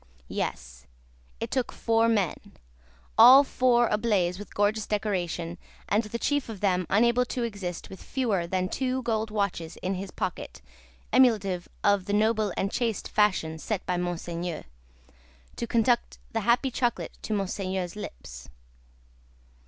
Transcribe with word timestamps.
Yes. 0.33 0.87
It 1.39 1.51
took 1.51 1.71
four 1.71 2.09
men, 2.09 2.53
all 3.19 3.43
four 3.43 3.87
ablaze 3.89 4.39
with 4.39 4.55
gorgeous 4.55 4.87
decoration, 4.87 5.59
and 5.87 6.01
the 6.05 6.17
Chief 6.17 6.49
of 6.49 6.59
them 6.59 6.87
unable 6.89 7.23
to 7.25 7.43
exist 7.43 7.87
with 7.87 8.01
fewer 8.01 8.47
than 8.47 8.67
two 8.67 9.03
gold 9.03 9.29
watches 9.29 9.75
in 9.83 9.93
his 9.93 10.09
pocket, 10.09 10.59
emulative 11.13 11.67
of 11.83 12.05
the 12.05 12.13
noble 12.13 12.51
and 12.57 12.71
chaste 12.71 13.09
fashion 13.09 13.59
set 13.59 13.85
by 13.85 13.95
Monseigneur, 13.97 14.63
to 15.55 15.67
conduct 15.67 16.17
the 16.31 16.39
happy 16.41 16.71
chocolate 16.71 17.19
to 17.21 17.31
Monseigneur's 17.35 17.95
lips. 17.95 18.49